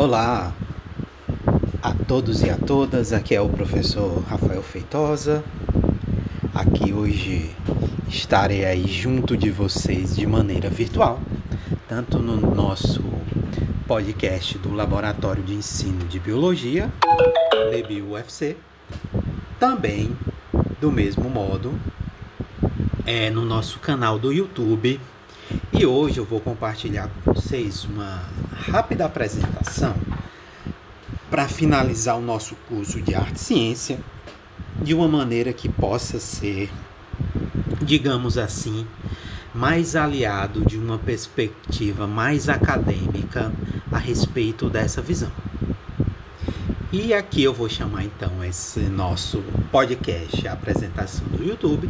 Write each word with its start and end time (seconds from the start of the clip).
Olá 0.00 0.54
a 1.82 1.92
todos 1.92 2.40
e 2.40 2.48
a 2.48 2.56
todas, 2.56 3.12
aqui 3.12 3.34
é 3.34 3.40
o 3.42 3.50
professor 3.50 4.22
Rafael 4.22 4.62
Feitosa. 4.62 5.44
Aqui 6.54 6.90
hoje 6.90 7.54
estarei 8.08 8.64
aí 8.64 8.88
junto 8.88 9.36
de 9.36 9.50
vocês 9.50 10.16
de 10.16 10.26
maneira 10.26 10.70
virtual, 10.70 11.20
tanto 11.86 12.18
no 12.18 12.38
nosso 12.54 13.04
podcast 13.86 14.56
do 14.56 14.72
Laboratório 14.72 15.42
de 15.42 15.52
Ensino 15.52 16.06
de 16.06 16.18
Biologia, 16.18 16.90
LabUFC, 17.52 18.56
também 19.58 20.16
do 20.80 20.90
mesmo 20.90 21.28
modo 21.28 21.78
é 23.04 23.28
no 23.28 23.44
nosso 23.44 23.78
canal 23.78 24.18
do 24.18 24.32
YouTube. 24.32 24.98
E 25.72 25.86
hoje 25.86 26.18
eu 26.18 26.24
vou 26.24 26.40
compartilhar 26.40 27.08
com 27.08 27.34
vocês 27.34 27.84
uma 27.84 28.22
rápida 28.50 29.04
apresentação 29.04 29.94
para 31.30 31.48
finalizar 31.48 32.18
o 32.18 32.22
nosso 32.22 32.56
curso 32.68 33.00
de 33.00 33.14
arte 33.14 33.36
e 33.36 33.40
ciência 33.40 34.00
de 34.82 34.94
uma 34.94 35.06
maneira 35.06 35.52
que 35.52 35.68
possa 35.68 36.18
ser, 36.18 36.70
digamos 37.82 38.36
assim, 38.36 38.86
mais 39.54 39.94
aliado 39.96 40.64
de 40.64 40.76
uma 40.76 40.98
perspectiva 40.98 42.06
mais 42.06 42.48
acadêmica 42.48 43.52
a 43.92 43.98
respeito 43.98 44.68
dessa 44.68 45.00
visão. 45.00 45.30
E 46.92 47.14
aqui 47.14 47.44
eu 47.44 47.54
vou 47.54 47.68
chamar 47.68 48.04
então 48.04 48.44
esse 48.44 48.80
nosso 48.80 49.40
podcast, 49.70 50.48
a 50.48 50.52
apresentação 50.52 51.26
do 51.28 51.44
YouTube, 51.44 51.88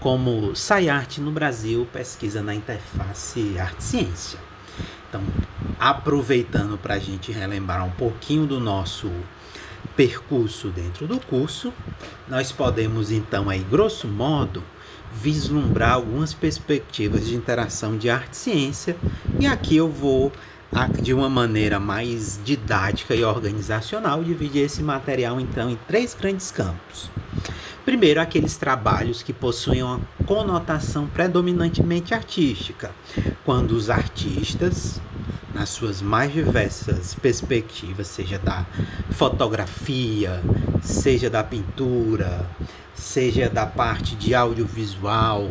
como 0.00 0.56
SciArt 0.56 1.18
no 1.18 1.30
Brasil, 1.30 1.86
pesquisa 1.92 2.42
na 2.42 2.54
interface 2.54 3.58
arte-ciência. 3.58 4.38
Então, 5.08 5.20
aproveitando 5.78 6.78
para 6.78 6.94
a 6.94 6.98
gente 6.98 7.30
relembrar 7.30 7.86
um 7.86 7.90
pouquinho 7.90 8.46
do 8.46 8.58
nosso 8.58 9.10
percurso 9.94 10.68
dentro 10.68 11.06
do 11.06 11.20
curso, 11.20 11.72
nós 12.26 12.50
podemos 12.50 13.10
então 13.10 13.50
aí, 13.50 13.60
grosso 13.60 14.08
modo, 14.08 14.62
vislumbrar 15.12 15.94
algumas 15.94 16.32
perspectivas 16.32 17.26
de 17.26 17.34
interação 17.34 17.98
de 17.98 18.08
arte 18.08 18.32
e 18.32 18.36
ciência, 18.36 18.96
e 19.38 19.46
aqui 19.46 19.76
eu 19.76 19.88
vou 19.90 20.32
de 21.02 21.12
uma 21.12 21.28
maneira 21.28 21.80
mais 21.80 22.38
didática 22.44 23.14
e 23.14 23.24
organizacional 23.24 24.22
dividir 24.22 24.62
esse 24.64 24.82
material 24.82 25.40
então 25.40 25.68
em 25.68 25.76
três 25.88 26.14
grandes 26.14 26.50
campos. 26.50 27.10
Primeiro, 27.90 28.20
aqueles 28.20 28.56
trabalhos 28.56 29.20
que 29.20 29.32
possuem 29.32 29.82
uma 29.82 30.00
conotação 30.24 31.08
predominantemente 31.08 32.14
artística, 32.14 32.88
quando 33.44 33.72
os 33.72 33.90
artistas, 33.90 35.00
nas 35.52 35.70
suas 35.70 36.00
mais 36.00 36.32
diversas 36.32 37.16
perspectivas, 37.16 38.06
seja 38.06 38.38
da 38.38 38.64
fotografia, 39.10 40.40
seja 40.80 41.28
da 41.28 41.42
pintura, 41.42 42.48
seja 42.94 43.50
da 43.50 43.66
parte 43.66 44.14
de 44.14 44.36
audiovisual, 44.36 45.50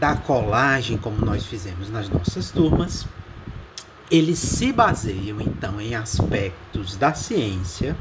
da 0.00 0.16
colagem, 0.16 0.98
como 0.98 1.22
nós 1.22 1.44
fizemos 1.44 1.88
nas 1.90 2.08
nossas 2.08 2.50
turmas, 2.50 3.06
eles 4.10 4.40
se 4.40 4.72
baseiam 4.72 5.40
então 5.40 5.80
em 5.80 5.94
aspectos 5.94 6.96
da 6.96 7.14
ciência 7.14 7.96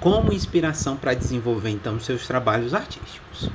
como 0.00 0.32
inspiração 0.32 0.96
para 0.96 1.14
desenvolver 1.14 1.70
então 1.70 1.98
seus 1.98 2.26
trabalhos 2.26 2.74
artísticos. 2.74 3.50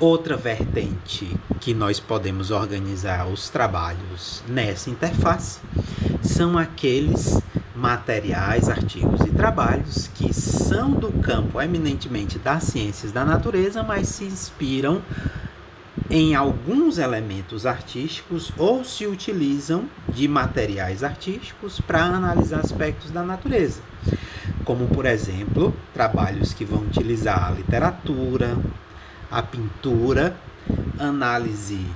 Outra 0.00 0.36
vertente 0.36 1.36
que 1.60 1.72
nós 1.72 2.00
podemos 2.00 2.50
organizar 2.50 3.26
os 3.28 3.48
trabalhos 3.48 4.42
nessa 4.48 4.90
interface 4.90 5.60
são 6.20 6.58
aqueles 6.58 7.42
materiais, 7.74 8.68
artigos 8.68 9.24
e 9.24 9.30
trabalhos 9.30 10.10
que 10.14 10.32
são 10.32 10.92
do 10.92 11.12
campo 11.12 11.60
eminentemente 11.60 12.38
das 12.38 12.64
ciências 12.64 13.12
da 13.12 13.24
natureza, 13.24 13.82
mas 13.82 14.06
se 14.06 14.24
inspiram 14.24 15.00
em 16.10 16.34
alguns 16.34 16.98
elementos 16.98 17.64
artísticos 17.64 18.52
ou 18.58 18.84
se 18.84 19.06
utilizam 19.06 19.88
de 20.14 20.28
materiais 20.28 21.02
artísticos 21.02 21.78
para 21.78 22.02
analisar 22.02 22.60
aspectos 22.60 23.10
da 23.10 23.22
natureza 23.22 23.80
como 24.64 24.86
por 24.88 25.06
exemplo 25.06 25.74
trabalhos 25.92 26.52
que 26.52 26.64
vão 26.64 26.82
utilizar 26.82 27.48
a 27.48 27.50
literatura, 27.50 28.58
a 29.30 29.42
pintura, 29.42 30.36
análise 30.98 31.86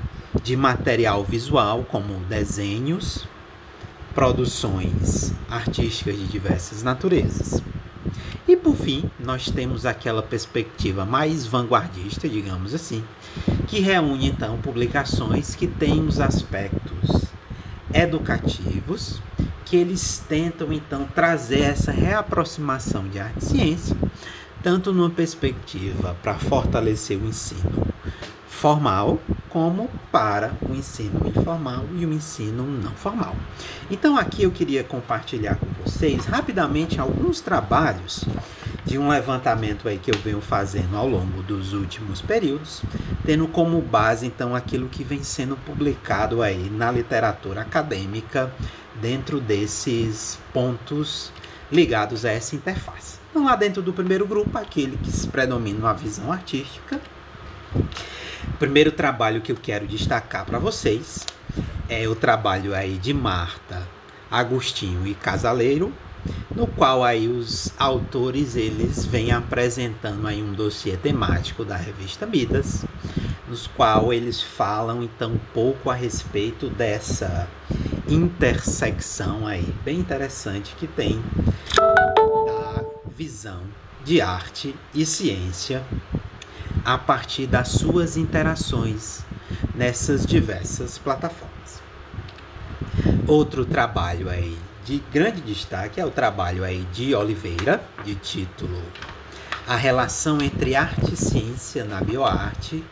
de 0.43 0.57
material 0.57 1.25
visual, 1.25 1.85
como 1.85 2.15
desenhos, 2.27 3.27
produções 4.15 5.35
artísticas 5.51 6.17
de 6.17 6.27
diversas 6.27 6.83
naturezas. 6.83 7.63
E 8.49 8.57
por 8.57 8.75
fim, 8.77 9.05
nós 9.19 9.51
temos 9.51 9.85
aquela 9.85 10.23
perspectiva 10.23 11.05
mais 11.05 11.47
vanguardista, 11.47 12.29
digamos 12.29 12.75
assim, 12.75 13.05
que 13.67 13.81
reúne 13.81 14.29
então 14.29 14.57
publicações 14.59 15.57
que 15.57 15.67
têm 15.67 16.07
os 16.07 16.21
aspectos 16.21 17.27
educativos, 17.93 19.21
que 19.67 19.77
eles 19.77 20.23
tentam 20.29 20.73
então 20.73 21.09
trazer 21.15 21.61
essa 21.61 21.91
reaproximação 21.91 23.07
de 23.09 23.19
arte 23.19 23.41
e 23.41 23.43
ciência, 23.43 23.97
tanto 24.63 24.93
numa 24.93 25.11
perspectiva 25.11 26.17
para 26.23 26.35
fortalecer 26.37 27.19
o 27.19 27.27
ensino 27.27 27.85
formal, 28.49 29.21
como 29.51 29.91
para 30.11 30.55
o 30.69 30.75
ensino 30.75 31.27
informal 31.27 31.85
e 31.97 32.05
o 32.07 32.13
ensino 32.13 32.67
não 32.67 32.95
formal. 32.95 33.37
Então 33.91 34.17
aqui 34.17 34.43
eu 34.43 34.51
queria 34.51 34.83
compartilhar 34.85 35.57
com 35.57 35.71
vocês 35.83 36.25
rapidamente 36.25 37.01
alguns 37.01 37.41
trabalhos 37.41 38.27
de 38.87 38.99
um 38.99 39.09
levantamento 39.09 39.89
aí 39.89 39.99
que 39.99 40.11
eu 40.11 40.19
venho 40.19 40.41
fazendo 40.41 40.97
ao 40.97 41.09
longo 41.09 41.43
dos 41.43 41.73
últimos 41.73 42.23
períodos, 42.23 42.83
tendo 43.25 43.49
como 43.49 43.81
base 43.83 44.27
então 44.27 44.55
aquilo 44.55 44.89
que 44.89 45.03
vem 45.03 45.23
sendo 45.23 45.57
publicado 45.57 46.41
aí 46.41 46.71
na 46.71 46.91
literatura 46.93 47.63
acadêmica 47.63 48.53
dentro 49.01 49.41
desses 49.41 50.39
pontos 50.53 51.33
ligados 51.71 52.25
a 52.25 52.31
essa 52.31 52.55
interface. 52.55 53.17
Então, 53.31 53.45
lá 53.45 53.57
dentro 53.57 53.83
do 53.83 53.93
primeiro 53.93 54.27
grupo, 54.27 54.57
aquele 54.57 54.97
que 54.97 55.11
se 55.11 55.27
predomina 55.27 55.91
a 55.91 55.93
visão 55.93 56.33
artística. 56.33 57.01
O 58.55 58.59
primeiro 58.59 58.93
trabalho 58.93 59.41
que 59.41 59.51
eu 59.53 59.57
quero 59.57 59.87
destacar 59.87 60.45
para 60.45 60.59
vocês 60.59 61.25
é 61.89 62.07
o 62.09 62.15
trabalho 62.15 62.75
aí 62.75 62.99
de 62.99 63.13
Marta 63.15 63.89
Agostinho 64.31 65.07
e 65.07 65.15
Casaleiro, 65.15 65.93
no 66.55 66.67
qual 66.67 67.03
aí 67.05 67.29
os 67.29 67.73
autores 67.79 68.55
eles 68.57 69.07
vêm 69.07 69.31
apresentando 69.33 70.27
aí 70.27 70.43
um 70.43 70.53
dossiê 70.53 70.97
temático 70.97 71.65
da 71.65 71.77
revista 71.77 72.27
Midas, 72.27 72.85
nos 73.49 73.67
qual 73.67 74.13
eles 74.13 74.43
falam 74.43 75.03
então 75.03 75.33
um 75.35 75.39
pouco 75.55 75.89
a 75.91 75.95
respeito 75.95 76.69
dessa 76.69 77.49
intersecção 78.09 79.47
aí 79.47 79.75
bem 79.85 79.99
interessante 79.99 80.75
que 80.75 80.87
tem 80.87 81.23
da 81.77 82.85
visão 83.17 83.63
de 84.05 84.21
arte 84.21 84.75
e 84.95 85.05
ciência 85.07 85.83
a 86.87 86.97
partir 86.97 87.49
das 87.49 87.67
suas 87.67 88.17
interações 88.17 89.25
nessas 89.75 90.25
diversas 90.25 90.97
plataformas. 90.99 91.83
Outro 93.27 93.67
trabalho 93.67 94.31
aí 94.31 94.57
de 94.85 94.99
grande 95.13 95.41
destaque 95.41 96.01
é 96.01 96.07
o 96.07 96.13
trabalho 96.13 96.63
aí 96.63 96.87
de 96.93 97.13
Oliveira, 97.13 97.83
de 98.05 98.15
título 98.15 98.81
A 99.67 99.75
relação 99.75 100.41
entre 100.41 100.77
arte 100.77 101.15
e 101.15 101.17
ciência 101.17 101.85
na 101.85 102.01
bioarte, 102.01 102.85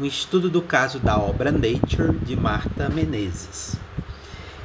um 0.00 0.04
estudo 0.04 0.50
do 0.50 0.60
caso 0.60 0.98
da 0.98 1.16
obra 1.16 1.52
Nature 1.52 2.18
de 2.26 2.34
Marta 2.34 2.88
Menezes. 2.88 3.78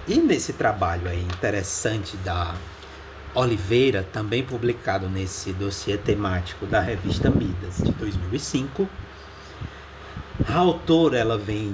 E 0.08 0.16
nesse 0.16 0.54
trabalho 0.54 1.08
aí 1.08 1.22
interessante 1.22 2.18
da 2.18 2.56
Oliveira, 3.34 4.04
também 4.04 4.44
publicado 4.44 5.08
nesse 5.08 5.54
dossiê 5.54 5.98
temático 5.98 6.66
da 6.66 6.82
revista 6.82 7.30
Midas 7.30 7.82
de 7.84 7.94
2005, 7.94 8.90
a 10.48 10.58
autora 10.58 11.18
ela 11.18 11.38
vem 11.38 11.74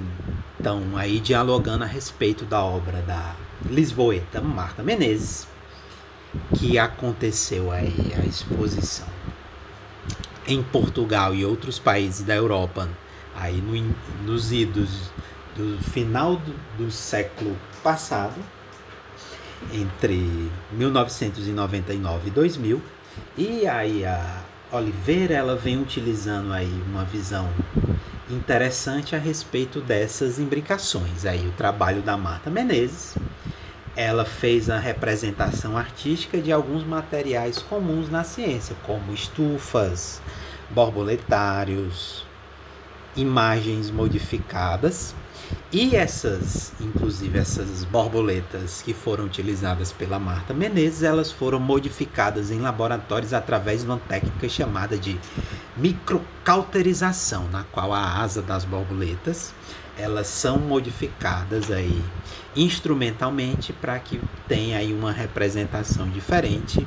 então 0.60 0.96
aí 0.96 1.18
dialogando 1.18 1.84
a 1.84 1.86
respeito 1.86 2.44
da 2.44 2.62
obra 2.62 3.00
da 3.02 3.34
lisboeta 3.68 4.40
Marta 4.40 4.82
Menezes, 4.82 5.48
que 6.54 6.78
aconteceu 6.78 7.72
aí 7.72 8.14
a 8.14 8.24
exposição 8.24 9.08
em 10.46 10.62
Portugal 10.62 11.34
e 11.34 11.44
outros 11.44 11.78
países 11.78 12.24
da 12.24 12.34
Europa 12.34 12.88
aí 13.34 13.60
no, 13.60 13.94
nos 14.24 14.52
idos 14.52 15.10
do 15.56 15.78
final 15.80 16.36
do, 16.36 16.54
do 16.76 16.90
século 16.90 17.56
passado, 17.82 18.34
entre 19.72 20.50
1999 20.72 22.28
e 22.28 22.30
2000, 22.30 22.82
e 23.36 23.66
aí 23.66 24.04
a 24.04 24.42
Oliveira 24.72 25.34
ela 25.34 25.56
vem 25.56 25.80
utilizando 25.80 26.52
aí 26.52 26.82
uma 26.86 27.04
visão 27.04 27.48
interessante 28.30 29.16
a 29.16 29.18
respeito 29.18 29.80
dessas 29.80 30.38
imbricações. 30.38 31.24
Aí 31.24 31.46
o 31.46 31.52
trabalho 31.52 32.02
da 32.02 32.16
Marta 32.16 32.50
Menezes 32.50 33.16
ela 33.98 34.24
fez 34.24 34.70
a 34.70 34.78
representação 34.78 35.76
artística 35.76 36.38
de 36.38 36.52
alguns 36.52 36.84
materiais 36.84 37.60
comuns 37.60 38.08
na 38.08 38.22
ciência, 38.22 38.76
como 38.84 39.12
estufas, 39.12 40.20
borboletários, 40.70 42.24
imagens 43.16 43.90
modificadas. 43.90 45.16
E 45.72 45.96
essas, 45.96 46.74
inclusive 46.78 47.38
essas 47.38 47.84
borboletas 47.84 48.82
que 48.82 48.92
foram 48.94 49.24
utilizadas 49.24 49.92
pela 49.92 50.18
Marta 50.18 50.52
Menezes, 50.52 51.02
elas 51.02 51.30
foram 51.32 51.58
modificadas 51.60 52.50
em 52.50 52.58
laboratórios 52.60 53.32
através 53.32 53.80
de 53.80 53.86
uma 53.86 53.98
técnica 53.98 54.48
chamada 54.48 54.98
de 54.98 55.20
microcauterização, 55.74 57.48
na 57.48 57.64
qual 57.64 57.92
a 57.94 58.20
asa 58.20 58.42
das 58.42 58.64
borboletas 58.64 59.54
elas 59.96 60.26
são 60.28 60.58
modificadas 60.58 61.70
aí 61.70 62.04
instrumentalmente 62.54 63.72
para 63.72 63.98
que 64.00 64.22
tenha 64.46 64.78
aí 64.78 64.92
uma 64.92 65.12
representação 65.12 66.10
diferente 66.10 66.86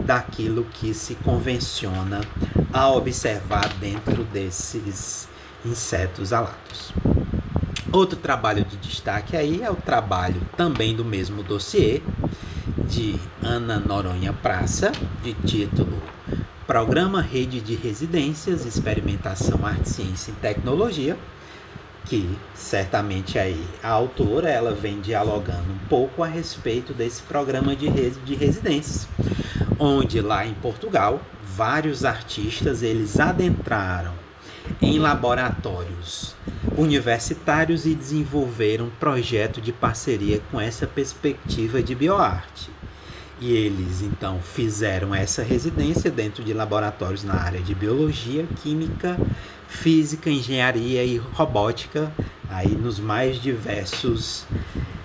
daquilo 0.00 0.64
que 0.64 0.94
se 0.94 1.14
convenciona 1.16 2.28
a 2.72 2.90
observar 2.90 3.68
dentro 3.68 4.24
desses 4.24 5.28
insetos 5.64 6.32
alados. 6.32 6.92
Outro 7.92 8.16
trabalho 8.16 8.64
de 8.64 8.76
destaque 8.76 9.36
aí 9.36 9.62
é 9.62 9.70
o 9.70 9.74
trabalho 9.74 10.40
também 10.56 10.94
do 10.94 11.04
mesmo 11.04 11.42
dossiê 11.42 12.00
de 12.88 13.18
Ana 13.42 13.80
Noronha 13.80 14.32
Praça, 14.32 14.92
de 15.24 15.32
título 15.34 16.00
Programa 16.68 17.20
Rede 17.20 17.60
de 17.60 17.74
Residências, 17.74 18.64
Experimentação 18.64 19.66
Arte, 19.66 19.88
Ciência 19.88 20.30
e 20.30 20.34
Tecnologia, 20.34 21.16
que 22.06 22.38
certamente 22.54 23.40
aí 23.40 23.60
a 23.82 23.88
autora 23.88 24.48
ela 24.48 24.72
vem 24.72 25.00
dialogando 25.00 25.72
um 25.72 25.88
pouco 25.88 26.22
a 26.22 26.28
respeito 26.28 26.94
desse 26.94 27.22
programa 27.22 27.74
de, 27.74 27.88
res, 27.88 28.24
de 28.24 28.36
residências, 28.36 29.08
onde 29.80 30.20
lá 30.20 30.46
em 30.46 30.54
Portugal 30.54 31.20
vários 31.56 32.04
artistas 32.04 32.84
eles 32.84 33.18
adentraram 33.18 34.29
em 34.80 34.98
laboratórios 34.98 36.34
universitários 36.76 37.84
e 37.84 37.94
desenvolveram 37.94 38.86
um 38.86 38.90
projeto 38.90 39.60
de 39.60 39.72
parceria 39.72 40.40
com 40.50 40.60
essa 40.60 40.86
perspectiva 40.86 41.82
de 41.82 41.94
bioarte. 41.94 42.70
E 43.40 43.52
eles 43.52 44.02
então 44.02 44.40
fizeram 44.40 45.14
essa 45.14 45.42
residência 45.42 46.10
dentro 46.10 46.44
de 46.44 46.52
laboratórios 46.52 47.24
na 47.24 47.34
área 47.34 47.60
de 47.60 47.74
biologia, 47.74 48.46
química, 48.62 49.18
física, 49.68 50.30
engenharia 50.30 51.02
e 51.04 51.16
robótica, 51.16 52.12
aí 52.50 52.68
nos 52.68 52.98
mais 52.98 53.40
diversos 53.40 54.44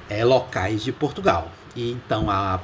é, 0.10 0.24
locais 0.26 0.84
de 0.84 0.92
Portugal. 0.92 1.50
E 1.76 1.92
então 1.92 2.30
a 2.30 2.60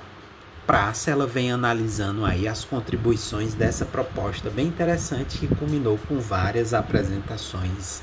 praça 0.65 1.11
ela 1.11 1.25
vem 1.25 1.51
analisando 1.51 2.25
aí 2.25 2.47
as 2.47 2.63
contribuições 2.63 3.53
dessa 3.53 3.85
proposta 3.85 4.49
bem 4.49 4.67
interessante 4.67 5.39
que 5.39 5.47
culminou 5.47 5.97
com 6.07 6.19
várias 6.19 6.73
apresentações 6.73 8.01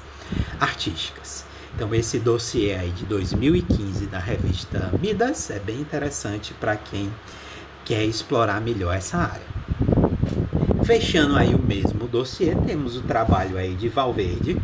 artísticas. 0.60 1.44
Então 1.74 1.94
esse 1.94 2.18
dossiê 2.18 2.74
aí 2.74 2.90
de 2.90 3.04
2015 3.04 4.06
da 4.06 4.18
revista 4.18 4.92
Midas 5.00 5.50
é 5.50 5.60
bem 5.60 5.80
interessante 5.80 6.52
para 6.54 6.76
quem 6.76 7.10
quer 7.84 8.04
explorar 8.04 8.60
melhor 8.60 8.94
essa 8.94 9.18
área. 9.18 9.58
Fechando 10.82 11.36
aí 11.36 11.54
o 11.54 11.58
mesmo 11.58 12.08
dossiê, 12.08 12.54
temos 12.66 12.96
o 12.96 13.02
trabalho 13.02 13.56
aí 13.58 13.74
de 13.74 13.88
Valverde, 13.88 14.56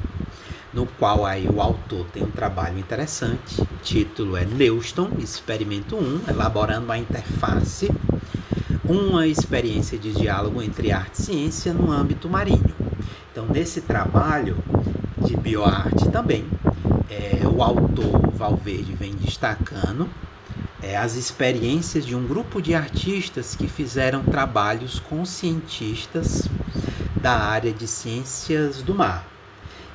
no 0.75 0.87
qual 0.87 1.25
aí 1.25 1.49
o 1.49 1.61
autor 1.61 2.05
tem 2.13 2.25
um 2.25 2.31
trabalho 2.31 2.79
interessante. 2.79 3.63
O 3.63 3.77
título 3.83 4.37
é 4.37 4.45
Neuston, 4.45 5.09
Experimento 5.19 5.97
1, 5.97 6.29
elaborando 6.29 6.91
a 6.91 6.99
interface, 6.99 7.91
uma 8.87 9.27
experiência 9.27 9.97
de 9.97 10.13
diálogo 10.13 10.61
entre 10.61 10.91
arte 10.91 11.21
e 11.21 11.23
ciência 11.23 11.73
no 11.73 11.93
âmbito 11.93 12.29
marinho. 12.29 12.75
Então, 13.31 13.47
nesse 13.47 13.81
trabalho 13.83 14.57
de 15.25 15.37
bioarte 15.37 16.09
também, 16.09 16.45
é, 17.09 17.47
o 17.47 17.63
autor 17.63 18.21
Valverde 18.37 18.93
vem 18.95 19.13
destacando 19.13 20.09
é, 20.83 20.97
as 20.97 21.15
experiências 21.15 22.05
de 22.05 22.15
um 22.15 22.27
grupo 22.27 22.61
de 22.61 22.75
artistas 22.75 23.55
que 23.55 23.69
fizeram 23.69 24.23
trabalhos 24.25 24.99
com 24.99 25.25
cientistas 25.25 26.49
da 27.23 27.33
área 27.33 27.73
de 27.73 27.87
ciências 27.87 28.83
do 28.83 28.95
mar. 28.95 29.34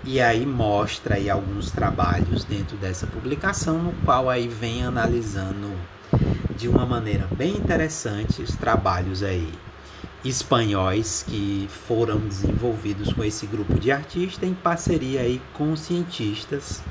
E 0.04 0.22
aí 0.22 0.46
mostra 0.46 1.16
aí 1.16 1.30
alguns 1.30 1.72
trabalhos 1.72 2.44
dentro 2.44 2.78
dessa 2.78 3.06
publicação, 3.06 3.78
no 3.84 3.92
qual 4.06 4.30
aí 4.30 4.48
vem 4.48 4.84
analisando 4.84 5.72
de 6.58 6.68
uma 6.68 6.86
maneira 6.86 7.28
bem 7.38 7.58
interessante 7.58 8.42
os 8.42 8.56
trabalhos 8.56 9.24
aí 9.24 9.54
espanhóis 10.24 11.24
que 11.28 11.70
foram 11.88 12.20
desenvolvidos 12.20 13.14
com 13.14 13.24
esse 13.24 13.46
grupo 13.46 13.80
de 13.80 13.92
artistas 13.92 14.50
em 14.50 14.54
parceria 14.54 15.22
aí 15.22 15.42
com 15.54 15.76
cientistas 15.78 16.82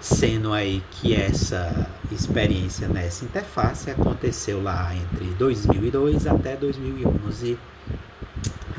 sendo 0.00 0.52
aí 0.52 0.82
que 0.90 1.14
essa 1.14 1.90
experiência 2.10 2.88
nessa 2.88 3.24
interface 3.24 3.90
aconteceu 3.90 4.62
lá 4.62 4.94
entre 4.94 5.26
2002 5.34 6.26
até 6.26 6.56
2011 6.56 7.58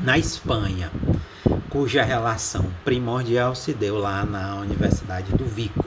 na 0.00 0.18
Espanha, 0.18 0.90
cuja 1.70 2.02
relação 2.02 2.64
primordial 2.84 3.54
se 3.54 3.72
deu 3.72 3.98
lá 3.98 4.24
na 4.24 4.56
Universidade 4.56 5.32
do 5.32 5.44
Vigo. 5.44 5.84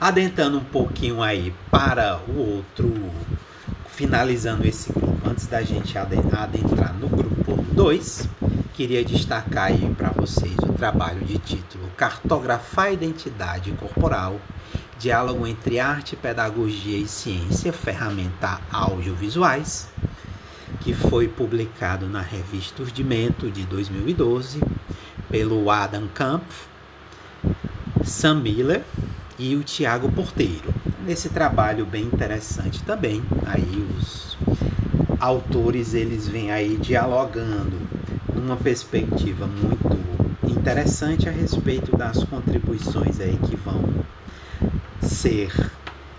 Adentrando 0.00 0.58
um 0.58 0.64
pouquinho 0.64 1.22
aí 1.22 1.52
para 1.70 2.20
o 2.28 2.56
outro, 2.56 2.94
finalizando 3.88 4.66
esse 4.66 4.92
grupo, 4.92 5.28
antes 5.28 5.46
da 5.46 5.62
gente 5.62 5.98
adentrar 5.98 6.94
no 6.94 7.08
grupo 7.08 7.56
2, 7.72 8.28
queria 8.74 9.04
destacar 9.04 9.64
aí 9.64 9.92
para 9.96 10.10
vocês 10.10 10.54
o 10.62 10.72
trabalho 10.72 11.24
de 11.24 11.36
título 11.38 11.88
Cartografar 11.96 12.86
a 12.86 12.92
Identidade 12.92 13.72
Corporal, 13.72 14.40
Diálogo 15.00 15.46
entre 15.46 15.80
Arte, 15.80 16.14
Pedagogia 16.14 16.98
e 16.98 17.08
Ciência, 17.08 17.72
Ferramenta 17.72 18.60
Audiovisuais, 18.70 19.88
que 20.80 20.92
foi 20.92 21.28
publicado 21.28 22.06
na 22.06 22.20
revista 22.20 22.82
Urdimento 22.82 23.50
de 23.50 23.64
2012 23.64 24.60
pelo 25.30 25.70
Adam 25.70 26.08
Kampf, 26.14 26.66
Sam 28.04 28.36
Miller 28.36 28.82
e 29.38 29.54
o 29.54 29.62
Tiago 29.62 30.10
Porteiro. 30.12 30.74
Nesse 31.04 31.28
trabalho 31.28 31.84
bem 31.86 32.04
interessante 32.04 32.82
também, 32.82 33.22
aí 33.46 33.86
os 33.96 34.36
autores 35.20 35.94
eles 35.94 36.26
vêm 36.26 36.50
aí 36.50 36.76
dialogando 36.76 37.76
uma 38.34 38.56
perspectiva 38.56 39.46
muito 39.46 39.98
interessante 40.48 41.28
a 41.28 41.32
respeito 41.32 41.96
das 41.96 42.22
contribuições 42.24 43.20
aí 43.20 43.38
que 43.48 43.56
vão 43.56 43.82
ser 45.02 45.52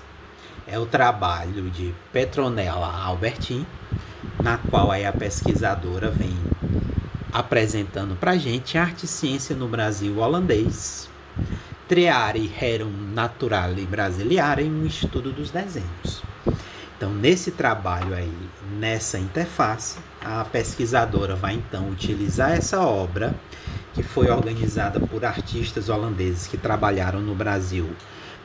é 0.72 0.80
o 0.80 0.86
trabalho 0.86 1.70
de 1.70 1.94
Petronella 2.14 2.88
Albertin, 2.88 3.68
na 4.40 4.58
qual 4.58 4.90
a 4.94 5.12
pesquisadora 5.12 6.10
vem 6.10 6.34
apresentando 7.34 8.16
para 8.16 8.38
gente 8.38 8.78
arte 8.78 9.04
e 9.04 9.08
ciência 9.08 9.54
no 9.54 9.68
Brasil 9.68 10.18
holandês, 10.18 11.10
Triare 11.90 12.48
Rerum 12.48 13.12
Naturale 13.14 13.86
Brasiliare, 13.86 14.64
um 14.64 14.86
estudo 14.86 15.34
dos 15.34 15.52
desenhos. 15.52 16.24
Então, 16.96 17.14
nesse 17.14 17.52
trabalho 17.52 18.16
aí, 18.16 18.34
nessa 18.80 19.20
interface, 19.20 20.00
a 20.24 20.46
pesquisadora 20.46 21.36
vai 21.36 21.56
então 21.56 21.90
utilizar 21.90 22.52
essa 22.52 22.80
obra, 22.80 23.36
que 23.94 24.04
foi 24.04 24.30
organizada 24.30 25.02
por 25.02 25.26
artistas 25.26 25.90
holandeses 25.90 26.48
que 26.48 26.56
trabalharam 26.56 27.20
no 27.20 27.36
Brasil 27.36 27.94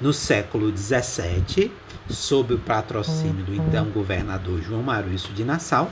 no 0.00 0.12
século 0.12 0.76
XVII, 0.76 1.70
sob 2.08 2.54
o 2.54 2.58
patrocínio 2.58 3.44
do 3.44 3.54
então 3.54 3.86
governador 3.90 4.60
João 4.62 4.82
Maurício 4.82 5.32
de 5.34 5.44
Nassau, 5.44 5.90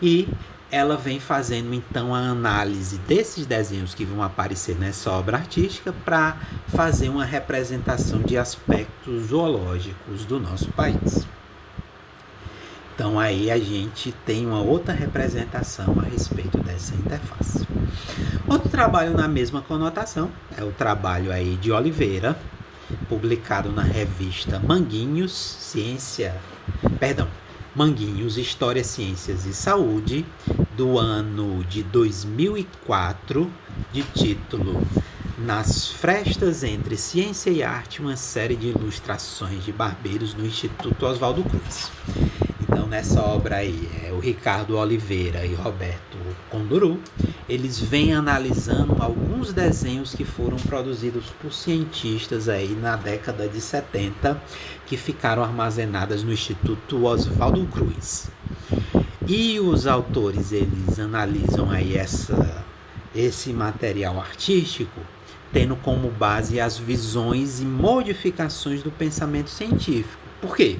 e 0.00 0.28
ela 0.70 0.96
vem 0.96 1.18
fazendo 1.18 1.72
então 1.72 2.14
a 2.14 2.18
análise 2.18 2.98
desses 2.98 3.46
desenhos 3.46 3.94
que 3.94 4.04
vão 4.04 4.22
aparecer 4.22 4.76
nessa 4.76 5.10
obra 5.10 5.38
artística 5.38 5.92
para 6.04 6.36
fazer 6.66 7.08
uma 7.08 7.24
representação 7.24 8.22
de 8.22 8.36
aspectos 8.36 9.28
zoológicos 9.28 10.24
do 10.24 10.38
nosso 10.38 10.68
país. 10.70 11.26
Então 12.94 13.18
aí 13.18 13.50
a 13.50 13.58
gente 13.58 14.12
tem 14.26 14.46
uma 14.46 14.60
outra 14.60 14.92
representação 14.92 15.98
a 16.00 16.02
respeito 16.02 16.58
dessa 16.60 16.94
interface. 16.96 17.64
Outro 18.48 18.68
trabalho 18.68 19.14
na 19.14 19.28
mesma 19.28 19.62
conotação 19.62 20.30
é 20.56 20.64
o 20.64 20.72
trabalho 20.72 21.32
aí 21.32 21.56
de 21.56 21.70
Oliveira, 21.70 22.36
publicado 23.08 23.70
na 23.70 23.82
revista 23.82 24.58
Manguinhos 24.58 25.32
Ciência, 25.32 26.34
perdão, 26.98 27.28
Manguinhos 27.74 28.36
História, 28.36 28.82
Ciências 28.82 29.46
e 29.46 29.54
Saúde, 29.54 30.24
do 30.76 30.98
ano 30.98 31.62
de 31.64 31.82
2004, 31.82 33.50
de 33.92 34.02
título 34.02 34.82
Nas 35.38 35.88
Frestas 35.88 36.62
entre 36.64 36.96
Ciência 36.96 37.50
e 37.50 37.62
Arte, 37.62 38.00
uma 38.00 38.16
série 38.16 38.56
de 38.56 38.68
ilustrações 38.68 39.64
de 39.64 39.72
barbeiros 39.72 40.34
no 40.34 40.46
Instituto 40.46 41.06
Oswaldo 41.06 41.44
Cruz. 41.44 41.90
Então, 42.60 42.86
nessa 42.86 43.22
obra 43.22 43.56
aí, 43.56 43.88
é 44.02 44.12
o 44.12 44.18
Ricardo 44.18 44.76
Oliveira 44.76 45.44
e 45.44 45.54
Roberto 45.54 46.18
Conduru, 46.50 47.00
eles 47.48 47.78
vêm 47.78 48.12
analisando 48.12 48.94
alguns 48.98 49.52
desenhos 49.52 50.12
que 50.12 50.24
foram 50.24 50.58
produzidos 50.58 51.26
por 51.40 51.52
cientistas 51.52 52.48
aí 52.48 52.68
na 52.74 52.96
década 52.96 53.48
de 53.48 53.60
70, 53.60 54.40
que 54.86 54.96
ficaram 54.96 55.42
armazenadas 55.42 56.22
no 56.22 56.32
Instituto 56.32 57.04
Oswaldo 57.04 57.66
Cruz. 57.66 58.28
E 59.26 59.58
os 59.60 59.86
autores, 59.86 60.52
eles 60.52 60.98
analisam 60.98 61.70
aí 61.70 61.96
essa, 61.96 62.64
esse 63.14 63.52
material 63.52 64.20
artístico 64.20 65.00
tendo 65.52 65.76
como 65.76 66.10
base 66.10 66.60
as 66.60 66.76
visões 66.76 67.60
e 67.60 67.64
modificações 67.64 68.82
do 68.82 68.90
pensamento 68.90 69.48
científico. 69.48 70.18
Por 70.40 70.54
quê? 70.54 70.78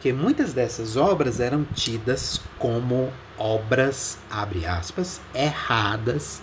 Porque 0.00 0.14
muitas 0.14 0.54
dessas 0.54 0.96
obras 0.96 1.40
eram 1.40 1.62
tidas 1.62 2.40
como 2.58 3.12
obras, 3.36 4.16
abre 4.30 4.64
aspas, 4.64 5.20
erradas 5.34 6.40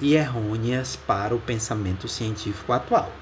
e 0.00 0.14
errôneas 0.14 0.94
para 0.94 1.34
o 1.34 1.40
pensamento 1.40 2.06
científico 2.06 2.72
atual. 2.72 3.12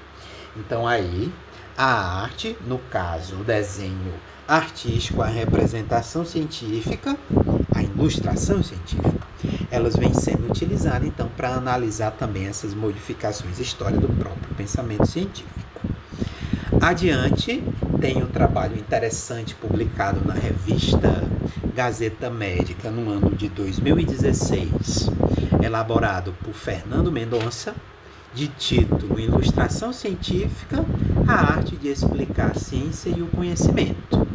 Então 0.55 0.87
aí 0.87 1.33
a 1.75 2.21
arte, 2.21 2.55
no 2.61 2.77
caso 2.77 3.37
o 3.39 3.43
desenho 3.43 4.13
artístico, 4.47 5.23
a 5.23 5.27
representação 5.27 6.23
científica, 6.23 7.17
a 7.73 7.83
ilustração 7.83 8.61
científica, 8.61 9.25
elas 9.71 9.97
vêm 9.97 10.13
sendo 10.13 10.45
utilizadas 10.45 11.07
então 11.07 11.27
para 11.27 11.55
analisar 11.55 12.11
também 12.11 12.45
essas 12.45 12.75
modificações 12.75 13.57
histórica 13.57 13.97
do 13.97 14.09
próprio 14.09 14.53
pensamento 14.55 15.07
científico. 15.07 15.70
Adiante, 16.81 17.63
tem 17.99 18.23
um 18.23 18.27
trabalho 18.27 18.75
interessante 18.75 19.53
publicado 19.53 20.25
na 20.25 20.33
revista 20.33 21.23
Gazeta 21.75 22.27
Médica 22.27 22.89
no 22.89 23.07
ano 23.11 23.35
de 23.35 23.47
2016, 23.49 25.11
elaborado 25.61 26.33
por 26.43 26.55
Fernando 26.55 27.11
Mendonça, 27.11 27.75
de 28.33 28.47
título 28.47 29.19
Ilustração 29.19 29.93
Científica: 29.93 30.83
A 31.27 31.33
Arte 31.33 31.77
de 31.77 31.87
Explicar 31.87 32.49
a 32.49 32.55
Ciência 32.55 33.11
e 33.11 33.21
o 33.21 33.27
Conhecimento. 33.27 34.30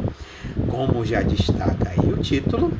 Como 0.69 1.05
já 1.05 1.21
destaca 1.21 1.89
aí 1.89 2.11
o 2.11 2.17
título, 2.17 2.73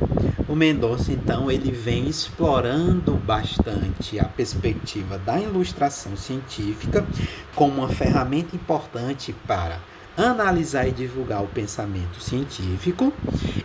o 0.46 0.54
Mendonça 0.54 1.12
então 1.12 1.50
ele 1.50 1.72
vem 1.72 2.06
explorando 2.08 3.14
bastante 3.16 4.18
a 4.18 4.28
perspectiva 4.28 5.18
da 5.18 5.40
ilustração 5.40 6.16
científica 6.16 7.06
como 7.54 7.78
uma 7.78 7.88
ferramenta 7.88 8.54
importante 8.54 9.32
para 9.46 9.80
analisar 10.16 10.86
e 10.86 10.92
divulgar 10.92 11.42
o 11.42 11.48
pensamento 11.48 12.20
científico, 12.20 13.12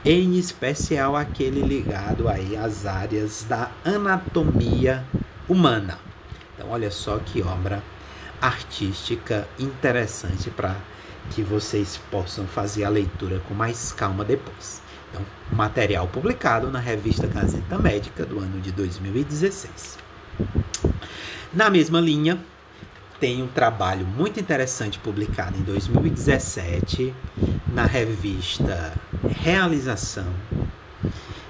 em 0.05 0.37
especial 0.37 1.15
aquele 1.15 1.61
ligado 1.61 2.29
aí 2.29 2.55
às 2.55 2.85
áreas 2.85 3.43
da 3.43 3.71
anatomia 3.83 5.03
humana. 5.49 5.99
Então, 6.53 6.69
olha 6.69 6.91
só 6.91 7.17
que 7.17 7.41
obra 7.41 7.83
artística 8.39 9.47
interessante 9.57 10.51
para 10.51 10.75
que 11.31 11.41
vocês 11.41 11.99
possam 12.11 12.45
fazer 12.45 12.83
a 12.83 12.89
leitura 12.89 13.39
com 13.47 13.53
mais 13.53 13.91
calma 13.91 14.23
depois. 14.23 14.81
Então, 15.09 15.25
material 15.51 16.07
publicado 16.07 16.71
na 16.71 16.79
revista 16.79 17.27
Gazeta 17.27 17.77
Médica 17.77 18.25
do 18.25 18.39
ano 18.39 18.59
de 18.59 18.71
2016. 18.71 19.97
Na 21.53 21.69
mesma 21.69 22.01
linha, 22.01 22.39
tem 23.19 23.41
um 23.41 23.47
trabalho 23.47 24.05
muito 24.05 24.39
interessante 24.39 24.99
publicado 24.99 25.57
em 25.57 25.61
2017 25.61 27.13
na 27.71 27.85
revista 27.85 28.93
Realização, 29.41 30.33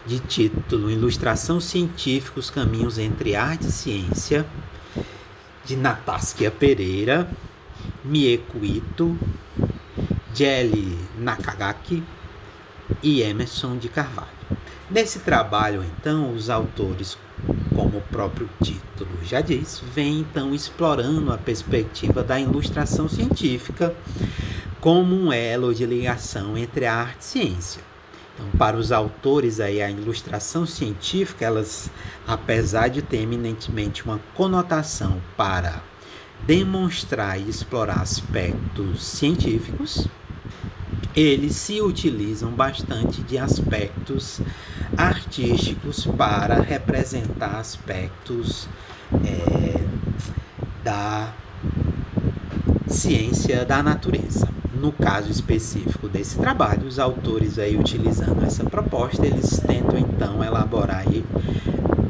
de 0.05 0.19
título 0.19 0.91
Ilustração 0.91 1.59
Científica: 1.59 2.39
Os 2.39 2.49
Caminhos 2.49 2.97
entre 2.97 3.35
Arte 3.35 3.67
e 3.67 3.71
Ciência, 3.71 4.45
de 5.65 5.75
Nataskia 5.75 6.51
Pereira, 6.51 7.27
Mieko 8.03 8.65
Ito, 8.65 9.17
Jelly 10.35 10.97
Nakagaki 11.17 12.03
e 13.01 13.21
Emerson 13.21 13.77
de 13.77 13.87
Carvalho. 13.87 14.27
Nesse 14.91 15.19
trabalho, 15.19 15.83
então, 15.83 16.33
os 16.33 16.49
autores, 16.49 17.17
como 17.73 17.99
o 17.99 18.01
próprio 18.01 18.49
título 18.61 19.09
já 19.23 19.39
diz, 19.39 19.81
vêm 19.93 20.19
então 20.19 20.53
explorando 20.53 21.31
a 21.31 21.37
perspectiva 21.37 22.21
da 22.23 22.37
ilustração 22.37 23.07
científica 23.07 23.95
como 24.81 25.15
um 25.15 25.31
elo 25.31 25.73
de 25.73 25.85
ligação 25.85 26.57
entre 26.57 26.85
a 26.85 26.93
arte 26.93 27.15
e 27.15 27.19
a 27.19 27.21
ciência. 27.21 27.81
Então, 28.35 28.47
para 28.57 28.75
os 28.75 28.91
autores 28.91 29.61
aí 29.61 29.81
a 29.81 29.89
ilustração 29.89 30.65
científica, 30.65 31.45
elas, 31.45 31.89
apesar 32.27 32.89
de 32.89 33.01
ter 33.01 33.21
eminentemente 33.21 34.03
uma 34.03 34.19
conotação 34.35 35.21
para 35.37 35.81
demonstrar 36.45 37.39
e 37.39 37.49
explorar 37.49 38.01
aspectos 38.01 39.03
científicos, 39.03 40.07
eles 41.15 41.53
se 41.53 41.81
utilizam 41.81 42.51
bastante 42.51 43.21
de 43.21 43.37
aspectos 43.37 44.41
artísticos 44.97 46.05
para 46.17 46.59
representar 46.59 47.59
aspectos 47.59 48.67
é, 49.25 49.73
da 50.83 51.33
ciência 52.87 53.65
da 53.65 53.81
natureza. 53.81 54.47
No 54.81 54.91
caso 54.91 55.29
específico 55.29 56.07
desse 56.09 56.37
trabalho, 56.37 56.87
os 56.87 56.99
autores 56.99 57.57
aí 57.59 57.77
utilizando 57.77 58.43
essa 58.43 58.63
proposta, 58.63 59.25
eles 59.25 59.59
tentam 59.59 59.99
então 59.99 60.43
elaborar 60.43 61.05
aí 61.07 61.23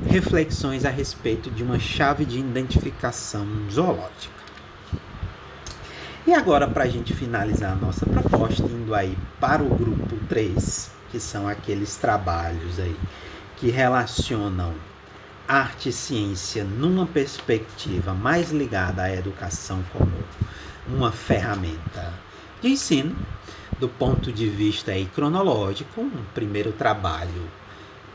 reflexões 0.06 0.86
a 0.86 0.90
respeito 0.90 1.50
de 1.50 1.64
uma 1.64 1.80
chave 1.80 2.26
de 2.26 2.40
identificação 2.40 3.48
zoológica. 3.72 4.44
E 6.26 6.34
agora, 6.34 6.68
para 6.68 6.86
a 6.86 6.88
gente 6.88 7.14
finalizar 7.14 7.74
a 7.74 7.76
nossa 7.76 8.06
proposta, 8.06 8.64
indo 8.72 8.96
aí 8.96 9.18
para 9.40 9.62
o 9.62 9.70
grupo 9.70 10.16
3, 10.30 10.92
que 11.12 11.20
são 11.20 11.48
aqueles 11.48 11.98
trabalhos 11.98 12.80
aí 12.80 12.96
que 13.58 13.70
relacionam 13.70 14.74
arte 15.48 15.90
e 15.90 15.94
ciência 15.94 16.64
numa 16.64 17.06
perspectiva 17.06 18.14
mais 18.14 18.52
ligada 18.52 19.04
à 19.04 19.14
educação 19.14 19.84
como 19.92 20.12
uma 20.88 21.12
ferramenta 21.12 22.14
de 22.62 22.70
ensino, 22.70 23.16
do 23.80 23.90
ponto 23.90 24.32
de 24.32 24.48
vista 24.48 24.92
aí 24.92 25.06
cronológico, 25.06 26.02
um 26.02 26.24
primeiro 26.34 26.72
trabalho 26.72 27.50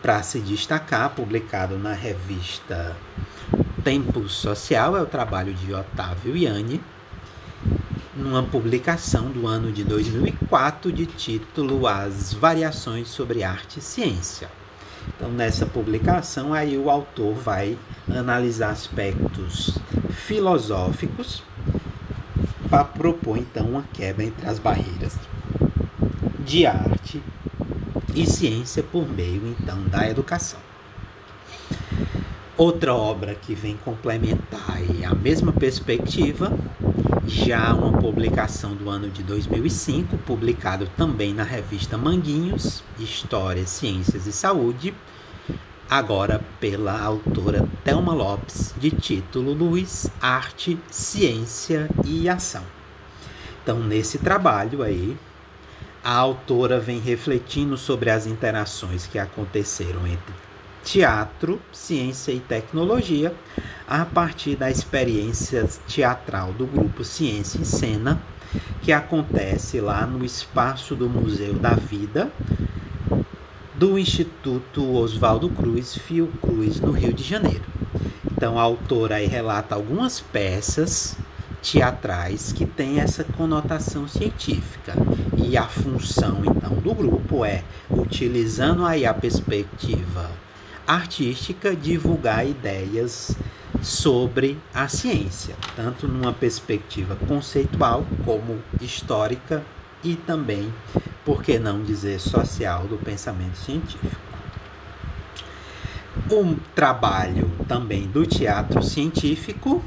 para 0.02 0.22
se 0.22 0.38
destacar, 0.40 1.10
publicado 1.10 1.76
na 1.76 1.92
revista 1.92 2.96
Tempo 3.82 4.28
Social, 4.28 4.96
é 4.96 5.02
o 5.02 5.06
trabalho 5.06 5.52
de 5.54 5.72
Otávio 5.72 6.36
Iane, 6.36 6.80
numa 8.14 8.42
publicação 8.42 9.30
do 9.30 9.46
ano 9.46 9.72
de 9.72 9.84
2004 9.84 10.92
de 10.92 11.06
título 11.06 11.86
As 11.86 12.32
Variações 12.32 13.08
sobre 13.08 13.42
Arte 13.42 13.78
e 13.78 13.82
Ciência. 13.82 14.48
Então, 15.16 15.30
nessa 15.30 15.66
publicação, 15.66 16.52
aí 16.52 16.76
o 16.78 16.90
autor 16.90 17.34
vai 17.34 17.76
analisar 18.08 18.70
aspectos 18.70 19.78
filosóficos 20.10 21.42
para 22.70 22.84
propor 22.84 23.38
então 23.38 23.70
uma 23.70 23.84
quebra 23.92 24.24
entre 24.24 24.46
as 24.46 24.58
barreiras 24.58 25.18
de 26.40 26.66
arte 26.66 27.22
e 28.14 28.26
ciência 28.26 28.82
por 28.82 29.08
meio 29.08 29.42
então 29.46 29.82
da 29.88 30.08
educação. 30.08 30.60
Outra 32.56 32.92
obra 32.92 33.34
que 33.34 33.54
vem 33.54 33.76
complementar 33.76 34.80
a 35.06 35.14
mesma 35.14 35.52
perspectiva, 35.52 36.52
já 37.26 37.72
uma 37.72 37.92
publicação 37.92 38.74
do 38.74 38.90
ano 38.90 39.08
de 39.08 39.22
2005, 39.22 40.16
publicado 40.18 40.88
também 40.96 41.32
na 41.32 41.44
revista 41.44 41.96
Manguinhos, 41.96 42.82
História, 42.98 43.64
Ciências 43.64 44.26
e 44.26 44.32
Saúde, 44.32 44.92
agora 45.88 46.40
pela 46.60 47.00
autora 47.00 47.64
Thelma 47.84 48.12
Lopes, 48.12 48.74
de 48.76 48.90
título 48.90 49.52
Luz, 49.52 50.10
Arte, 50.20 50.78
Ciência 50.90 51.88
e 52.04 52.28
Ação. 52.28 52.64
Então, 53.62 53.78
nesse 53.80 54.18
trabalho 54.18 54.82
aí, 54.82 55.16
a 56.08 56.14
autora 56.14 56.80
vem 56.80 56.98
refletindo 56.98 57.76
sobre 57.76 58.08
as 58.08 58.26
interações 58.26 59.06
que 59.06 59.18
aconteceram 59.18 60.06
entre 60.06 60.34
teatro, 60.82 61.60
ciência 61.70 62.32
e 62.32 62.40
tecnologia, 62.40 63.30
a 63.86 64.06
partir 64.06 64.56
da 64.56 64.70
experiência 64.70 65.68
teatral 65.86 66.50
do 66.54 66.66
grupo 66.66 67.04
Ciência 67.04 67.60
em 67.60 67.64
Cena, 67.66 68.18
que 68.80 68.90
acontece 68.90 69.82
lá 69.82 70.06
no 70.06 70.24
espaço 70.24 70.96
do 70.96 71.10
Museu 71.10 71.52
da 71.58 71.76
Vida, 71.76 72.32
do 73.74 73.98
Instituto 73.98 74.90
Oswaldo 74.94 75.50
Cruz, 75.50 75.94
Fiocruz, 75.94 76.80
no 76.80 76.90
Rio 76.90 77.12
de 77.12 77.22
Janeiro. 77.22 77.68
Então 78.34 78.58
a 78.58 78.62
autora 78.62 79.18
relata 79.18 79.74
algumas 79.74 80.20
peças 80.20 81.18
teatrais 81.70 82.52
que 82.52 82.64
têm 82.64 83.00
essa 83.00 83.22
conotação 83.24 84.08
científica. 84.08 84.96
E 85.36 85.56
a 85.56 85.64
função 85.64 86.42
então 86.44 86.74
do 86.76 86.94
grupo 86.94 87.44
é, 87.44 87.62
utilizando 87.94 88.84
aí 88.84 89.06
a 89.06 89.14
perspectiva 89.14 90.30
artística 90.86 91.76
divulgar 91.76 92.46
ideias 92.46 93.36
sobre 93.82 94.58
a 94.74 94.88
ciência, 94.88 95.54
tanto 95.76 96.08
numa 96.08 96.32
perspectiva 96.32 97.16
conceitual 97.28 98.06
como 98.24 98.58
histórica 98.80 99.62
e 100.02 100.16
também, 100.16 100.72
por 101.24 101.42
que 101.42 101.58
não 101.58 101.82
dizer, 101.82 102.18
social 102.18 102.84
do 102.84 102.96
pensamento 102.96 103.56
científico. 103.58 104.18
Um 106.30 106.56
trabalho 106.74 107.50
também 107.68 108.06
do 108.08 108.26
teatro 108.26 108.82
científico 108.82 109.82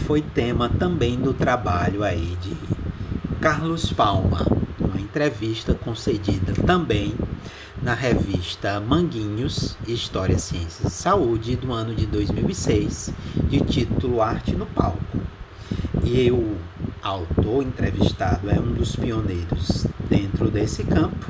foi 0.00 0.22
tema 0.22 0.68
também 0.68 1.16
do 1.16 1.32
trabalho 1.32 2.02
aí 2.02 2.36
de 2.40 2.56
Carlos 3.40 3.92
Palma, 3.92 4.46
uma 4.80 5.00
entrevista 5.00 5.74
concedida 5.74 6.52
também 6.66 7.14
na 7.82 7.94
revista 7.94 8.78
Manguinhos, 8.80 9.76
História, 9.86 10.38
Ciências 10.38 10.92
e 10.92 10.96
Saúde, 10.96 11.56
do 11.56 11.72
ano 11.72 11.94
de 11.94 12.06
2006, 12.06 13.12
de 13.48 13.60
título 13.60 14.22
Arte 14.22 14.54
no 14.54 14.66
Palco. 14.66 15.18
E 16.04 16.30
o 16.30 16.56
autor 17.02 17.62
entrevistado 17.62 18.48
é 18.48 18.60
um 18.60 18.72
dos 18.72 18.94
pioneiros 18.94 19.86
dentro 20.08 20.50
desse 20.50 20.84
campo. 20.84 21.26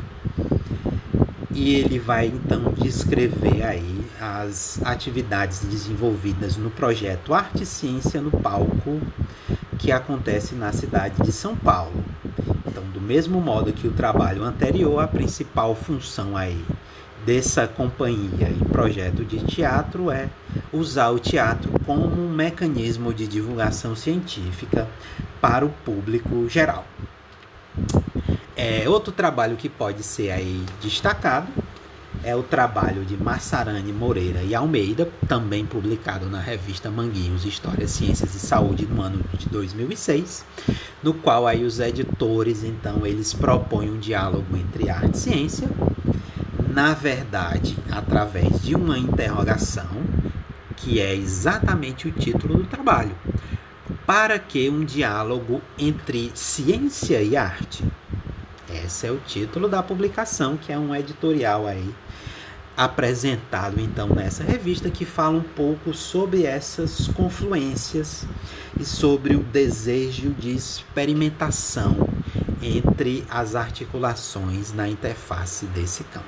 E 1.54 1.74
ele 1.74 1.98
vai 1.98 2.26
então 2.28 2.72
descrever 2.72 3.62
aí 3.62 4.06
as 4.18 4.80
atividades 4.82 5.60
desenvolvidas 5.60 6.56
no 6.56 6.70
projeto 6.70 7.34
Arte 7.34 7.64
e 7.64 7.66
Ciência 7.66 8.22
no 8.22 8.30
Palco, 8.30 8.98
que 9.78 9.92
acontece 9.92 10.54
na 10.54 10.72
cidade 10.72 11.20
de 11.20 11.30
São 11.30 11.54
Paulo. 11.54 12.00
Então, 12.70 12.82
do 12.84 13.00
mesmo 13.02 13.38
modo 13.38 13.70
que 13.70 13.86
o 13.86 13.92
trabalho 13.92 14.42
anterior, 14.42 14.98
a 15.00 15.06
principal 15.06 15.74
função 15.74 16.36
aí 16.38 16.64
dessa 17.26 17.68
companhia 17.68 18.48
e 18.48 18.64
projeto 18.72 19.22
de 19.22 19.38
teatro 19.40 20.10
é 20.10 20.30
usar 20.72 21.10
o 21.10 21.18
teatro 21.18 21.74
como 21.84 22.18
um 22.18 22.30
mecanismo 22.30 23.12
de 23.12 23.26
divulgação 23.26 23.94
científica 23.94 24.88
para 25.38 25.66
o 25.66 25.70
público 25.84 26.48
geral. 26.48 26.86
É, 28.54 28.86
outro 28.88 29.12
trabalho 29.12 29.56
que 29.56 29.68
pode 29.68 30.02
ser 30.02 30.30
aí 30.30 30.66
destacado 30.80 31.48
é 32.22 32.36
o 32.36 32.42
trabalho 32.42 33.04
de 33.04 33.16
Massarani 33.16 33.92
Moreira 33.92 34.42
e 34.42 34.54
Almeida, 34.54 35.08
também 35.26 35.64
publicado 35.64 36.28
na 36.28 36.38
revista 36.38 36.90
Manguinhos 36.90 37.44
História, 37.44 37.88
Ciências 37.88 38.34
e 38.34 38.38
Saúde 38.38 38.86
no 38.86 39.00
ano 39.00 39.22
de 39.38 39.46
2006, 39.46 40.44
no 41.02 41.14
qual 41.14 41.46
aí 41.46 41.64
os 41.64 41.80
editores, 41.80 42.62
então, 42.62 43.04
eles 43.06 43.32
propõem 43.32 43.90
um 43.90 43.98
diálogo 43.98 44.56
entre 44.56 44.88
arte 44.88 45.14
e 45.14 45.18
ciência, 45.18 45.68
na 46.70 46.94
verdade, 46.94 47.76
através 47.90 48.62
de 48.62 48.76
uma 48.76 48.96
interrogação, 48.98 49.88
que 50.76 51.00
é 51.00 51.14
exatamente 51.14 52.06
o 52.06 52.12
título 52.12 52.54
do 52.54 52.66
trabalho. 52.66 53.16
Para 54.06 54.38
que 54.38 54.68
um 54.68 54.84
diálogo 54.84 55.60
entre 55.78 56.30
ciência 56.36 57.20
e 57.20 57.36
arte? 57.36 57.91
Esse 58.92 59.06
é 59.06 59.10
o 59.10 59.16
título 59.16 59.70
da 59.70 59.82
publicação, 59.82 60.58
que 60.58 60.70
é 60.70 60.78
um 60.78 60.94
editorial 60.94 61.66
aí 61.66 61.94
apresentado 62.76 63.80
então 63.80 64.08
nessa 64.08 64.44
revista 64.44 64.90
que 64.90 65.06
fala 65.06 65.38
um 65.38 65.42
pouco 65.42 65.94
sobre 65.94 66.44
essas 66.44 67.08
confluências 67.08 68.26
e 68.78 68.84
sobre 68.84 69.34
o 69.34 69.42
desejo 69.42 70.34
de 70.34 70.54
experimentação 70.54 72.06
entre 72.62 73.24
as 73.30 73.54
articulações 73.54 74.74
na 74.74 74.86
interface 74.86 75.64
desse 75.64 76.04
campo. 76.04 76.26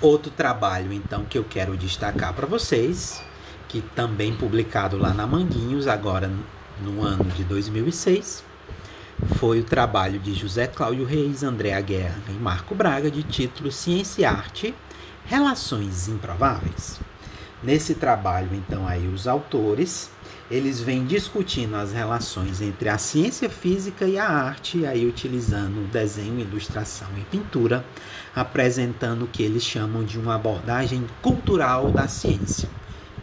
Outro 0.00 0.30
trabalho 0.30 0.92
então 0.92 1.24
que 1.24 1.36
eu 1.36 1.42
quero 1.44 1.76
destacar 1.76 2.32
para 2.34 2.46
vocês, 2.46 3.20
que 3.68 3.82
também 3.96 4.32
publicado 4.32 4.96
lá 4.96 5.12
na 5.12 5.26
Manguinhos 5.26 5.88
agora 5.88 6.30
no 6.80 7.02
ano 7.02 7.28
de 7.32 7.42
2006, 7.42 8.53
foi 9.44 9.60
o 9.60 9.64
trabalho 9.64 10.18
de 10.18 10.32
José 10.32 10.66
Cláudio 10.66 11.04
Reis, 11.04 11.42
Andréa 11.42 11.80
Guerra 11.80 12.22
e 12.28 12.32
Marco 12.32 12.74
Braga, 12.74 13.10
de 13.10 13.22
título 13.22 13.70
Ciência 13.70 14.22
e 14.22 14.24
Arte, 14.24 14.74
Relações 15.26 16.08
Improváveis. 16.08 17.00
Nesse 17.62 17.94
trabalho, 17.94 18.50
então, 18.52 18.86
aí 18.86 19.08
os 19.08 19.26
autores, 19.26 20.10
eles 20.50 20.80
vêm 20.80 21.06
discutindo 21.06 21.76
as 21.76 21.92
relações 21.92 22.60
entre 22.60 22.90
a 22.90 22.98
ciência 22.98 23.48
física 23.48 24.06
e 24.06 24.18
a 24.18 24.28
arte, 24.28 24.84
aí 24.84 25.06
utilizando 25.06 25.90
desenho, 25.90 26.40
ilustração 26.40 27.08
e 27.16 27.22
pintura, 27.22 27.82
apresentando 28.36 29.24
o 29.24 29.28
que 29.28 29.42
eles 29.42 29.62
chamam 29.62 30.04
de 30.04 30.18
uma 30.18 30.34
abordagem 30.34 31.06
cultural 31.22 31.90
da 31.90 32.06
ciência. 32.06 32.68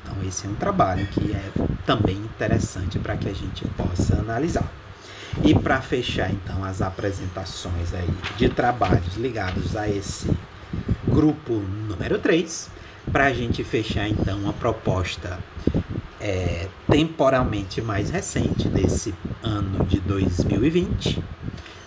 Então, 0.01 0.15
esse 0.23 0.47
é 0.47 0.49
um 0.49 0.55
trabalho 0.55 1.05
que 1.07 1.33
é 1.33 1.51
também 1.85 2.17
interessante 2.17 2.97
para 2.97 3.15
que 3.15 3.29
a 3.29 3.33
gente 3.33 3.63
possa 3.77 4.15
analisar. 4.15 4.80
E 5.43 5.53
para 5.53 5.81
fechar 5.81 6.31
então 6.31 6.63
as 6.63 6.81
apresentações 6.81 7.93
aí 7.93 8.13
de 8.37 8.49
trabalhos 8.49 9.15
ligados 9.15 9.75
a 9.75 9.89
esse 9.89 10.29
grupo 11.11 11.53
número 11.53 12.19
3, 12.19 12.69
para 13.11 13.25
a 13.25 13.33
gente 13.33 13.63
fechar 13.63 14.07
então 14.07 14.39
uma 14.39 14.53
proposta 14.53 15.39
é, 16.19 16.67
temporalmente 16.89 17.81
mais 17.81 18.09
recente 18.09 18.69
desse 18.69 19.13
ano 19.43 19.81
de 19.87 19.99
2020. 19.99 21.19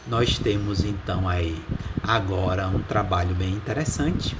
Nós 0.09 0.39
temos 0.39 0.85
então 0.85 1.29
aí 1.29 1.57
agora 2.03 2.67
um 2.67 2.83
trabalho 2.83 3.35
bem 3.35 3.51
interessante, 3.51 4.37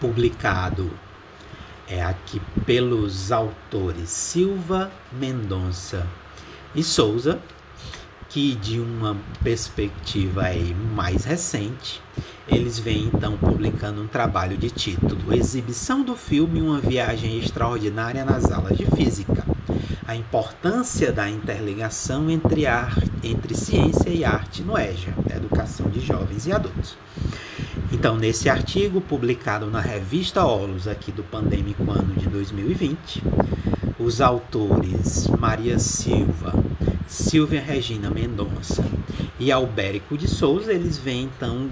publicado 0.00 0.90
é 1.86 2.02
aqui 2.02 2.40
pelos 2.64 3.30
autores 3.30 4.08
Silva, 4.08 4.90
Mendonça 5.12 6.06
e 6.74 6.82
Souza, 6.82 7.38
que 8.34 8.56
de 8.56 8.80
uma 8.80 9.16
perspectiva 9.44 10.46
mais 10.92 11.24
recente, 11.24 12.02
eles 12.48 12.80
vêm 12.80 13.04
então 13.04 13.36
publicando 13.36 14.02
um 14.02 14.08
trabalho 14.08 14.56
de 14.56 14.70
título 14.70 15.32
Exibição 15.32 16.02
do 16.02 16.16
filme 16.16 16.60
Uma 16.60 16.80
Viagem 16.80 17.38
Extraordinária 17.38 18.24
nas 18.24 18.50
Aulas 18.50 18.76
de 18.76 18.86
Física. 18.86 19.46
A 20.04 20.16
importância 20.16 21.12
da 21.12 21.30
interligação 21.30 22.28
entre, 22.28 22.66
ar, 22.66 22.98
entre 23.22 23.54
ciência 23.54 24.10
e 24.10 24.24
arte 24.24 24.62
no 24.62 24.76
EJA, 24.76 25.14
Educação 25.32 25.88
de 25.88 26.00
Jovens 26.00 26.44
e 26.48 26.52
Adultos. 26.52 26.96
Então, 27.92 28.16
nesse 28.16 28.50
artigo 28.50 29.00
publicado 29.00 29.66
na 29.66 29.80
revista 29.80 30.44
Olos 30.44 30.88
aqui 30.88 31.12
do 31.12 31.22
pandêmico 31.22 31.88
ano 31.88 32.12
de 32.16 32.26
2020, 32.26 33.22
os 33.98 34.20
autores 34.20 35.30
Maria 35.38 35.78
Silva, 35.78 36.54
Silvia 37.06 37.60
Regina 37.60 38.10
Mendonça 38.10 38.84
e 39.38 39.52
Albérico 39.52 40.18
de 40.18 40.26
Souza, 40.26 40.72
eles 40.72 40.98
vêm 40.98 41.24
então 41.24 41.68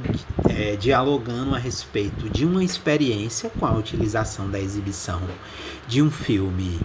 é, 0.48 0.76
dialogando 0.76 1.54
a 1.54 1.58
respeito 1.58 2.28
de 2.28 2.44
uma 2.44 2.62
experiência 2.62 3.50
com 3.50 3.66
a 3.66 3.72
utilização 3.72 4.48
da 4.48 4.60
exibição 4.60 5.20
de 5.88 6.00
um 6.00 6.10
filme 6.10 6.80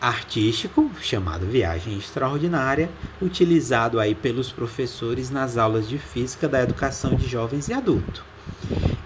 artístico 0.00 0.90
chamado 1.02 1.44
Viagem 1.44 1.98
Extraordinária, 1.98 2.88
utilizado 3.20 4.00
aí 4.00 4.14
pelos 4.14 4.50
professores 4.50 5.28
nas 5.28 5.58
aulas 5.58 5.86
de 5.86 5.98
física 5.98 6.48
da 6.48 6.62
educação 6.62 7.14
de 7.14 7.28
jovens 7.28 7.68
e 7.68 7.74
adultos. 7.74 8.22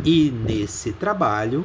E 0.05 0.31
nesse 0.31 0.93
trabalho 0.93 1.65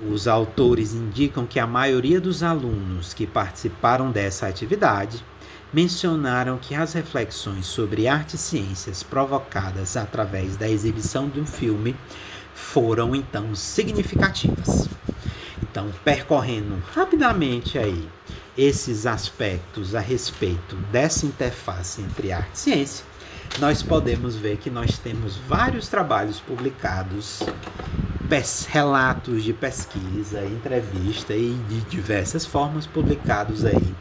Os 0.00 0.28
autores 0.28 0.94
indicam 0.94 1.44
que 1.44 1.58
a 1.58 1.66
maioria 1.66 2.20
dos 2.20 2.44
alunos 2.44 3.12
que 3.12 3.26
participaram 3.26 4.12
dessa 4.12 4.46
atividade 4.46 5.24
mencionaram 5.72 6.56
que 6.56 6.72
as 6.72 6.92
reflexões 6.92 7.66
sobre 7.66 8.06
arte 8.06 8.34
e 8.34 8.38
ciências 8.38 9.02
provocadas 9.02 9.96
através 9.96 10.56
da 10.56 10.68
exibição 10.68 11.28
de 11.28 11.40
um 11.40 11.46
filme 11.46 11.96
foram 12.54 13.12
então 13.12 13.52
significativas. 13.56 14.88
Então, 15.60 15.92
percorrendo 16.04 16.80
rapidamente 16.94 17.76
aí 17.76 18.08
esses 18.56 19.04
aspectos 19.04 19.96
a 19.96 20.00
respeito 20.00 20.76
dessa 20.92 21.26
interface 21.26 22.00
entre 22.02 22.30
arte 22.30 22.54
e 22.54 22.58
ciência, 22.58 23.04
nós 23.58 23.82
podemos 23.82 24.36
ver 24.36 24.58
que 24.58 24.70
nós 24.70 24.96
temos 24.96 25.36
vários 25.36 25.88
trabalhos 25.88 26.38
publicados 26.38 27.48
relatos 28.66 29.42
de 29.42 29.54
pesquisa, 29.54 30.44
entrevista 30.44 31.34
e 31.34 31.54
de 31.68 31.80
diversas 31.82 32.44
formas 32.44 32.86
publicados 32.86 33.64
aí 33.64 33.94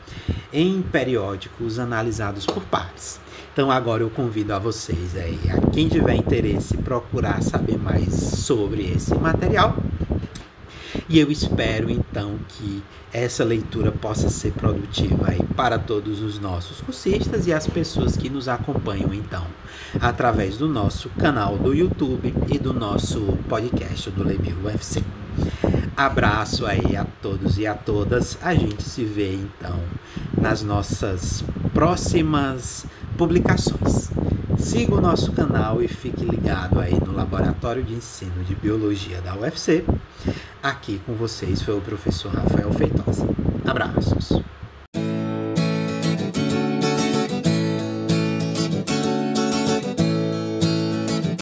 em 0.52 0.82
periódicos 0.82 1.80
analisados 1.80 2.46
por 2.46 2.64
pares. 2.66 3.20
Então 3.54 3.72
agora 3.72 4.04
eu 4.04 4.10
convido 4.10 4.54
a 4.54 4.60
vocês 4.60 5.16
aí, 5.16 5.40
a 5.50 5.60
quem 5.72 5.88
tiver 5.88 6.16
interesse, 6.16 6.78
procurar 6.78 7.42
saber 7.42 7.78
mais 7.78 8.14
sobre 8.14 8.92
esse 8.92 9.16
material. 9.16 9.82
E 11.10 11.20
eu 11.20 11.32
espero 11.32 11.90
então 11.90 12.38
que 12.50 12.84
essa 13.14 13.44
leitura 13.44 13.94
possa 13.94 14.28
ser 14.28 14.52
produtiva 14.52 15.30
aí 15.30 15.42
para 15.56 15.80
todos 15.80 16.22
os 16.22 16.38
nossos 16.38 16.82
cursistas 16.82 17.48
e 17.48 17.54
as 17.54 17.66
pessoas 17.66 18.18
que 18.18 18.30
nos 18.30 18.50
acompanham 18.50 19.14
então 19.14 19.46
através 20.02 20.58
do 20.58 20.68
nosso 20.68 21.10
canal 21.12 21.58
do 21.58 21.74
YouTube 21.74 22.34
e 22.50 22.60
do 22.60 22.74
nosso 22.74 23.22
podcast 23.48 24.10
do 24.12 24.24
Lebio 24.24 24.58
UFC. 24.66 25.02
Abraço 25.96 26.66
aí 26.66 26.98
a 26.98 27.06
todos 27.06 27.58
e 27.58 27.66
a 27.66 27.74
todas. 27.74 28.38
A 28.42 28.54
gente 28.54 28.84
se 28.84 29.06
vê 29.06 29.34
então 29.34 29.80
nas 30.42 30.62
nossas 30.62 31.42
próximas 31.74 32.86
publicações. 33.18 34.12
Siga 34.58 34.96
o 34.96 35.02
nosso 35.02 35.32
canal 35.32 35.82
e 35.82 35.88
fique 35.88 36.26
ligado 36.26 36.80
aí 36.80 36.94
no 36.94 37.14
Laboratório 37.14 37.84
de 37.84 37.94
Ensino 37.94 38.44
de 38.44 38.56
Biologia 38.56 39.22
da 39.22 39.36
UFC. 39.36 39.84
Aqui 40.62 41.00
com 41.06 41.14
vocês 41.14 41.62
foi 41.62 41.78
o 41.78 41.82
professor 41.82 42.34
Rafael 42.34 42.72
Feitosa. 42.74 43.26
Abraços. 43.66 44.57